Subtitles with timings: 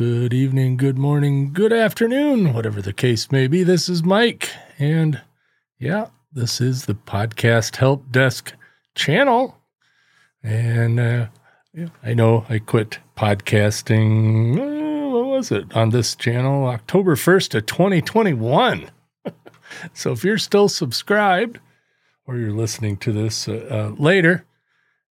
[0.00, 3.62] good evening, good morning, good afternoon, whatever the case may be.
[3.62, 4.48] This is Mike.
[4.78, 5.20] And
[5.78, 8.54] yeah, this is the Podcast Help Desk
[8.94, 9.60] channel.
[10.42, 11.26] And uh,
[12.02, 17.66] I know I quit podcasting, uh, what was it, on this channel, October 1st of
[17.66, 18.90] 2021.
[19.92, 21.58] so if you're still subscribed
[22.26, 24.46] or you're listening to this uh, uh later,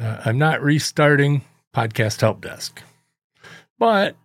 [0.00, 1.42] uh, I'm not restarting
[1.74, 2.82] Podcast Help Desk.
[3.78, 4.16] But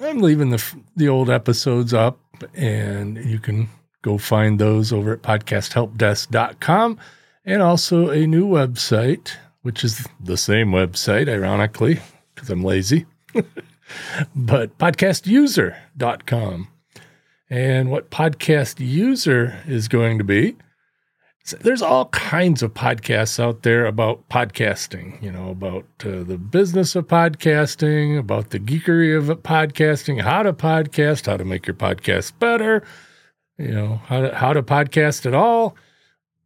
[0.00, 2.18] I'm leaving the the old episodes up,
[2.54, 3.68] and you can
[4.02, 6.98] go find those over at podcasthelpdesk.com
[7.44, 9.32] and also a new website,
[9.62, 12.00] which is the same website, ironically,
[12.34, 13.06] because I'm lazy,
[14.34, 16.68] but podcastuser.com.
[17.52, 20.56] And what podcast user is going to be
[21.60, 26.94] there's all kinds of podcasts out there about podcasting, you know, about uh, the business
[26.94, 32.32] of podcasting, about the geekery of podcasting, how to podcast, how to make your podcast
[32.38, 32.84] better,
[33.58, 35.74] you know, how to, how to podcast at all,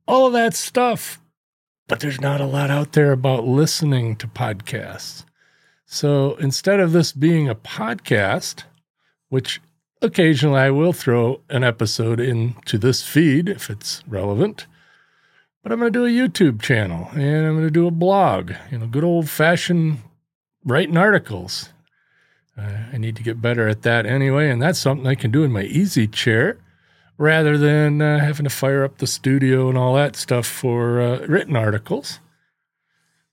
[0.07, 1.21] all of that stuff.
[1.87, 5.25] But there's not a lot out there about listening to podcasts.
[5.85, 8.63] So instead of this being a podcast,
[9.29, 9.61] which
[10.01, 14.67] occasionally I will throw an episode into this feed if it's relevant
[15.65, 18.53] but I'm going to do a YouTube channel and I'm going to do a blog,
[18.71, 19.99] you know, good old fashioned
[20.63, 21.71] writing articles.
[22.57, 24.51] Uh, I need to get better at that anyway.
[24.51, 26.59] And that's something I can do in my easy chair
[27.17, 31.27] rather than uh, having to fire up the studio and all that stuff for uh,
[31.27, 32.21] written articles.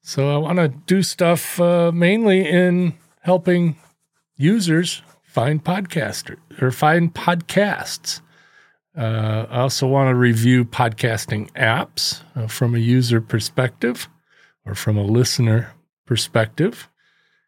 [0.02, 3.76] So I want to do stuff uh, mainly in helping
[4.38, 8.22] users find podcaster or find podcasts.
[8.98, 14.10] Uh, I also want to review podcasting apps uh, from a user perspective
[14.66, 15.74] or from a listener
[16.06, 16.90] perspective.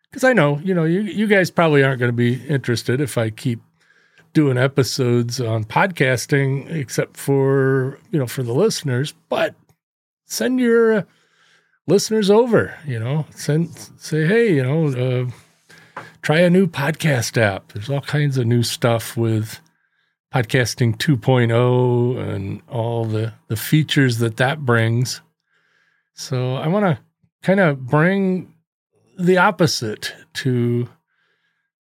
[0.10, 3.18] Because I know, you know, you, you guys probably aren't going to be interested if
[3.18, 3.60] I keep
[4.34, 9.14] doing episodes on podcasting, except for, you know, for the listeners.
[9.28, 9.56] But
[10.26, 11.04] send your uh,
[11.88, 15.30] listeners over, you know, send, say, hey, you know,
[15.98, 17.74] uh, try a new podcast app.
[17.74, 19.60] There's all kinds of new stuff with
[20.34, 25.22] podcasting 2.0 and all the, the features that that brings.
[26.16, 27.00] So I want to
[27.44, 28.52] kind of bring
[29.20, 30.90] the opposite to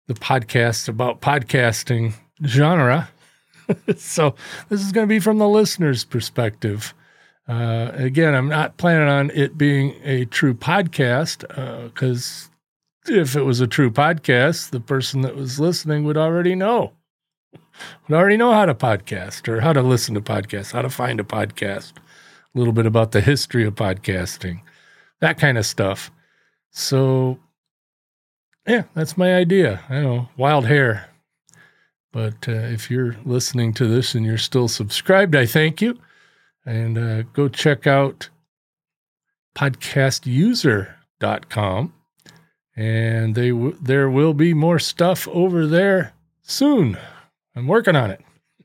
[0.08, 2.12] the podcast about podcasting
[2.44, 3.08] genre.
[3.96, 4.34] so
[4.68, 6.92] this is going to be from the listener's perspective.
[7.48, 11.48] Uh, again, I'm not planning on it being a true podcast
[11.86, 12.50] because
[13.08, 16.92] uh, if it was a true podcast, the person that was listening would already know
[18.08, 21.20] would already know how to podcast or how to listen to podcasts, how to find
[21.20, 24.60] a podcast, a little bit about the history of podcasting,
[25.20, 26.10] that kind of stuff.
[26.70, 27.38] So,
[28.66, 29.80] yeah, that's my idea.
[29.88, 31.08] I know, wild hair.
[32.12, 35.98] But uh, if you're listening to this and you're still subscribed, I thank you.
[36.64, 38.30] And uh, go check out
[39.56, 41.92] podcastuser.com.
[42.76, 46.12] And they w- there will be more stuff over there
[46.42, 46.96] soon.
[47.56, 48.20] I'm working on it.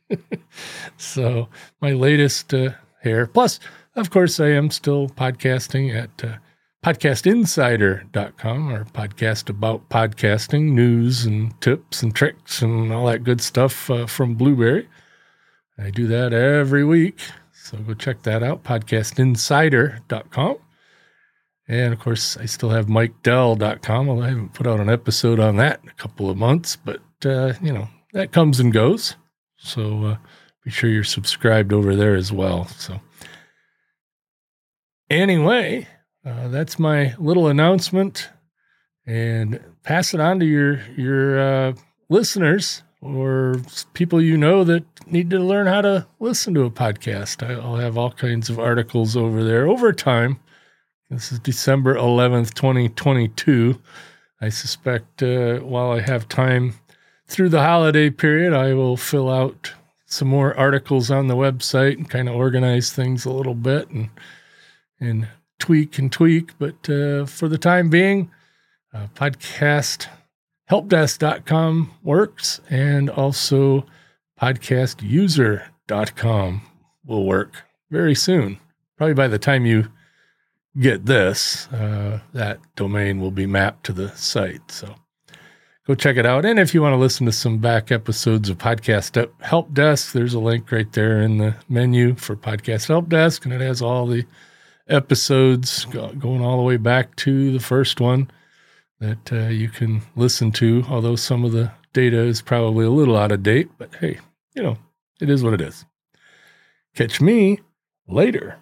[0.98, 1.50] so
[1.82, 3.28] my latest uh, hair.
[3.28, 3.60] Plus,
[3.96, 6.38] of course, I am still podcasting at uh,
[6.84, 13.90] podcastinsider.com or podcast about podcasting news and tips and tricks and all that good stuff
[13.90, 14.88] uh, from Blueberry.
[15.78, 17.20] I do that every week.
[17.54, 20.58] So go check that out, podcastinsider.com.
[21.68, 24.08] And of course, I still have MikeDell.com.
[24.08, 27.02] Well, I haven't put out an episode on that in a couple of months, but,
[27.24, 29.16] uh, you know, that comes and goes.
[29.58, 30.18] So uh,
[30.64, 32.66] be sure you're subscribed over there as well.
[32.66, 33.00] So,
[35.10, 35.88] anyway,
[36.26, 38.30] uh, that's my little announcement,
[39.06, 41.74] and pass it on to your your uh,
[42.10, 43.56] listeners or
[43.94, 47.48] people you know that need to learn how to listen to a podcast.
[47.48, 50.40] I'll have all kinds of articles over there over time.
[51.10, 53.82] This is December 11th, 2022.
[54.42, 56.74] I suspect uh, while I have time
[57.30, 59.74] through the holiday period, I will fill out
[60.08, 64.10] some more articles on the website and kind of organize things a little bit and
[65.00, 65.28] and
[65.60, 66.58] tweak and tweak.
[66.58, 68.32] But uh, for the time being,
[68.94, 70.08] uh, podcast
[70.70, 73.86] helpdesk.com works and also
[74.42, 76.62] podcastuser.com
[77.06, 78.60] will work very soon.
[78.98, 79.90] Probably by the time you
[80.80, 84.72] get this, uh, that domain will be mapped to the site.
[84.72, 84.96] So
[85.90, 86.46] go check it out.
[86.46, 90.36] And if you want to listen to some back episodes of Podcast Help Desk, there's
[90.36, 94.06] a link right there in the menu for Podcast Help Desk, and it has all
[94.06, 94.24] the
[94.88, 98.30] episodes going all the way back to the first one
[99.00, 100.86] that uh, you can listen to.
[100.88, 104.20] Although some of the data is probably a little out of date, but hey,
[104.54, 104.78] you know,
[105.20, 105.86] it is what it is.
[106.96, 107.62] Catch me
[108.08, 108.58] later.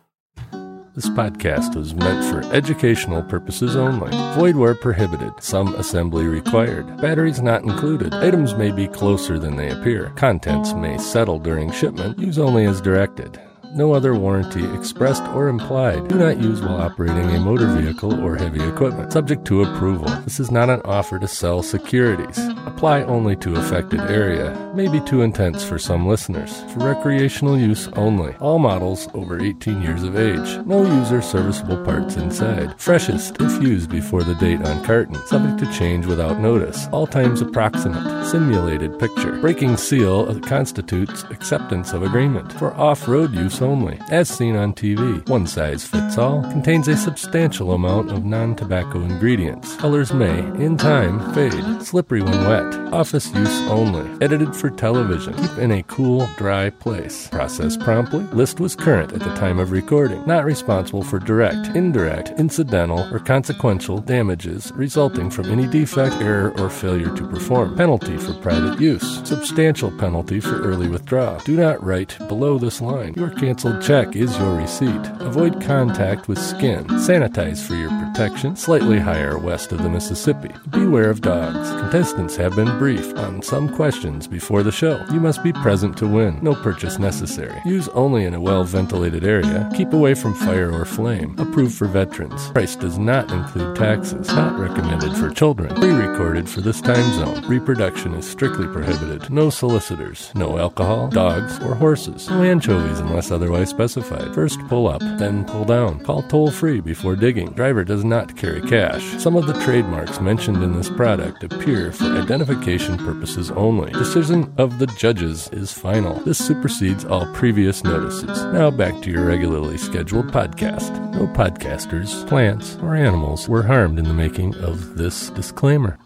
[0.97, 4.09] This podcast was meant for educational purposes only.
[4.33, 5.31] Void where prohibited.
[5.39, 6.87] Some assembly required.
[6.97, 8.15] Batteries not included.
[8.15, 10.11] Items may be closer than they appear.
[10.15, 12.17] Contents may settle during shipment.
[12.17, 13.39] Use only as directed.
[13.73, 16.07] No other warranty expressed or implied.
[16.07, 19.11] Do not use while operating a motor vehicle or heavy equipment.
[19.11, 20.07] Subject to approval.
[20.21, 22.37] This is not an offer to sell securities.
[22.65, 24.55] Apply only to affected area.
[24.73, 26.61] May be too intense for some listeners.
[26.73, 28.33] For recreational use only.
[28.39, 30.65] All models over 18 years of age.
[30.65, 32.79] No user serviceable parts inside.
[32.79, 35.15] Freshest if used before the date on carton.
[35.27, 36.87] Subject to change without notice.
[36.91, 38.27] All times approximate.
[38.27, 39.39] Simulated picture.
[39.39, 42.53] Breaking seal constitutes acceptance of agreement.
[42.53, 43.99] For off-road use only.
[44.09, 49.01] As seen on TV, one size fits all contains a substantial amount of non tobacco
[49.01, 49.75] ingredients.
[49.75, 51.83] Colors may, in time, fade.
[51.83, 52.93] Slippery when wet.
[52.93, 54.07] Office use only.
[54.23, 55.33] Edited for television.
[55.33, 57.27] Keep in a cool, dry place.
[57.27, 58.23] Process promptly.
[58.41, 60.25] List was current at the time of recording.
[60.25, 66.69] Not responsible for direct, indirect, incidental, or consequential damages resulting from any defect, error, or
[66.69, 67.75] failure to perform.
[67.75, 69.21] Penalty for private use.
[69.27, 71.39] Substantial penalty for early withdrawal.
[71.39, 73.13] Do not write below this line.
[73.15, 75.05] Your canceled check is your receipt.
[75.21, 76.83] Avoid contact with skin.
[77.07, 78.57] Sanitize for your protection.
[78.57, 80.49] Slightly higher west of the Mississippi.
[80.71, 81.69] Beware of dogs.
[81.79, 85.01] Contestants have been briefed on some questions before the show.
[85.13, 86.39] You must be present to win.
[86.41, 87.57] No purchase necessary.
[87.65, 89.69] Use only in a well ventilated area.
[89.73, 91.33] Keep away from fire or flame.
[91.39, 92.49] Approved for veterans.
[92.49, 94.27] Price does not include taxes.
[94.27, 95.73] Not recommended for children.
[95.75, 97.47] Pre recorded for this time zone.
[97.47, 99.29] Reproduction is strictly prohibited.
[99.29, 100.33] No solicitors.
[100.35, 102.29] No alcohol, dogs, or horses.
[102.29, 104.33] No anchovies unless otherwise specified.
[104.33, 105.99] First pull up, then pull down.
[106.03, 107.51] Call toll free before digging.
[107.51, 109.03] Driver does not carry cash.
[109.21, 113.91] Some of the trademarks mentioned in this product appear for identification purposes only.
[113.91, 116.15] Decision of the judges is final.
[116.21, 118.43] This supersedes all previous notices.
[118.45, 120.91] Now back to your regularly scheduled podcast.
[121.13, 125.99] No podcasters, plants, or animals were harmed in the making of this disclaimer.